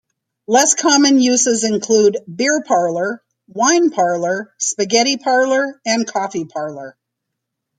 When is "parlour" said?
2.63-3.21, 3.91-4.51, 5.17-5.79, 6.45-6.97